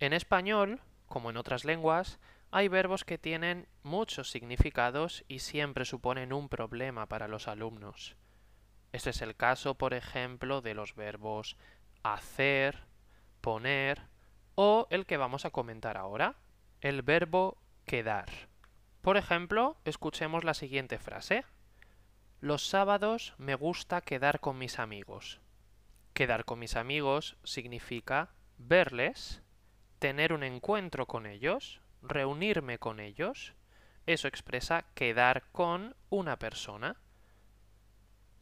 [0.00, 2.18] En español, como en otras lenguas,
[2.50, 8.16] hay verbos que tienen muchos significados y siempre suponen un problema para los alumnos.
[8.92, 11.56] Este es el caso, por ejemplo, de los verbos
[12.04, 12.84] hacer,
[13.40, 14.02] poner
[14.54, 16.36] o el que vamos a comentar ahora,
[16.80, 18.28] el verbo quedar.
[19.00, 21.44] Por ejemplo, escuchemos la siguiente frase.
[22.40, 25.40] Los sábados me gusta quedar con mis amigos.
[26.12, 29.42] Quedar con mis amigos significa verles,
[30.04, 33.54] tener un encuentro con ellos, reunirme con ellos.
[34.04, 37.00] Eso expresa quedar con una persona.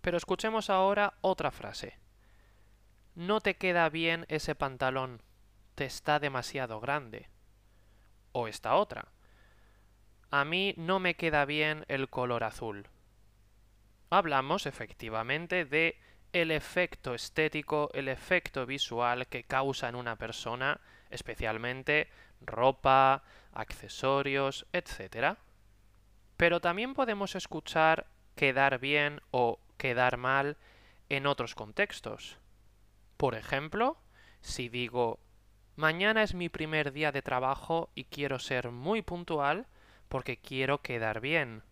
[0.01, 2.01] Pero escuchemos ahora otra frase.
[3.15, 5.23] No te queda bien ese pantalón,
[5.77, 7.29] te está demasiado grande.
[8.33, 9.13] O esta otra.
[10.33, 12.89] A mí no me queda bien el color azul.
[14.11, 15.97] Hablamos efectivamente de
[16.33, 22.09] el efecto estético, el efecto visual que causa en una persona, especialmente
[22.41, 23.23] ropa,
[23.53, 25.37] accesorios, etc.
[26.37, 30.57] Pero también podemos escuchar quedar bien o quedar mal
[31.09, 32.39] en otros contextos.
[33.17, 33.99] Por ejemplo,
[34.41, 35.21] si digo
[35.77, 39.67] mañana es mi primer día de trabajo y quiero ser muy puntual
[40.09, 41.63] porque quiero quedar bien.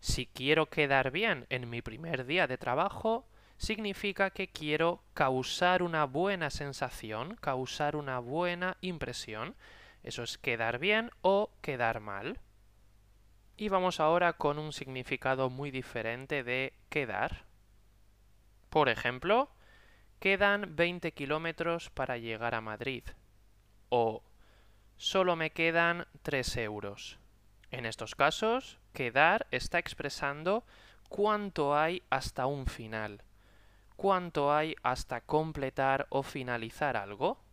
[0.00, 3.26] Si quiero quedar bien en mi primer día de trabajo,
[3.60, 9.54] significa que quiero causar una buena sensación, causar una buena impresión.
[10.02, 12.40] Eso es quedar bien o quedar mal.
[13.58, 17.44] Y vamos ahora con un significado muy diferente de quedar.
[18.70, 19.50] Por ejemplo,
[20.20, 23.04] quedan 20 kilómetros para llegar a Madrid.
[23.90, 24.22] O
[24.96, 27.18] solo me quedan 3 euros.
[27.70, 30.64] En estos casos, quedar está expresando
[31.10, 33.22] cuánto hay hasta un final
[34.00, 37.44] cuánto hay hasta completar o finalizar algo.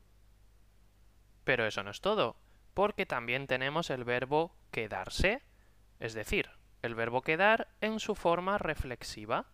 [1.44, 2.38] Pero eso no es todo,
[2.74, 5.42] porque también tenemos el verbo quedarse,
[6.00, 6.50] es decir,
[6.84, 9.48] el verbo quedar en su forma reflexiva.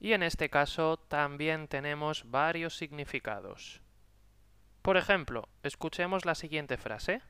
[0.00, 3.80] Y en este caso también tenemos varios significados.
[4.82, 7.22] Por ejemplo, escuchemos la siguiente frase.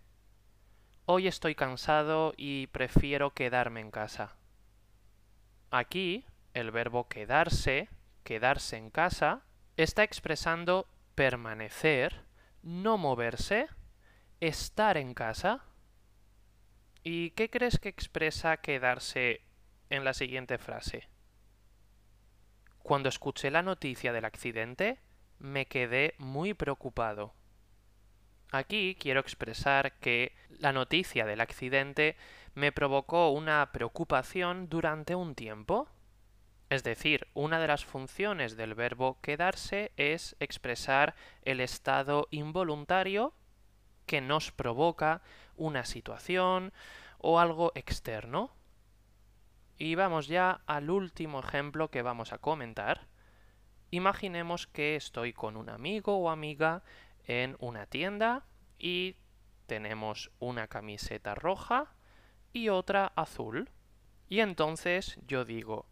[1.07, 4.35] Hoy estoy cansado y prefiero quedarme en casa.
[5.71, 7.89] Aquí, el verbo quedarse
[8.23, 9.43] quedarse en casa,
[9.77, 12.25] está expresando permanecer,
[12.63, 13.69] no moverse,
[14.41, 15.65] estar en casa.
[17.03, 19.43] ¿Y qué crees que expresa quedarse
[19.91, 21.09] en la siguiente frase?
[22.83, 24.99] Cuando escuché la noticia del accidente,
[25.39, 27.35] me quedé muy preocupado.
[28.51, 32.17] Aquí quiero expresar que la noticia del accidente
[32.55, 35.89] me provocó una preocupación durante un tiempo.
[36.73, 43.35] Es decir, una de las funciones del verbo quedarse es expresar el estado involuntario
[44.07, 45.21] que nos provoca
[45.55, 46.73] una situación
[47.19, 48.57] o algo externo.
[49.77, 53.07] Y vamos ya al último ejemplo que vamos a comentar.
[53.91, 56.85] Imaginemos que estoy con un amigo o amiga
[57.27, 58.47] en una tienda
[58.79, 59.17] y
[59.67, 61.93] tenemos una camiseta roja
[62.55, 63.69] y otra azul.
[64.31, 65.92] Y entonces yo digo,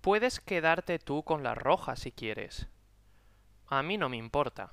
[0.00, 2.68] Puedes quedarte tú con la roja si quieres.
[3.66, 4.72] A mí no me importa.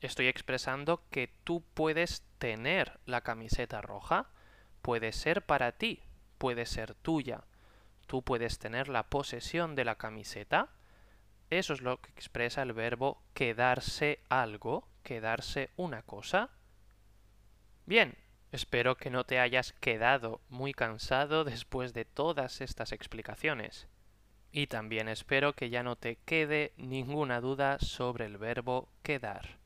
[0.00, 4.30] Estoy expresando que tú puedes tener la camiseta roja.
[4.82, 6.02] Puede ser para ti,
[6.38, 7.44] puede ser tuya.
[8.08, 10.70] Tú puedes tener la posesión de la camiseta.
[11.48, 16.50] Eso es lo que expresa el verbo quedarse algo, quedarse una cosa.
[17.86, 18.18] Bien,
[18.50, 23.86] espero que no te hayas quedado muy cansado después de todas estas explicaciones.
[24.52, 29.59] Y también espero que ya no te quede ninguna duda sobre el verbo quedar.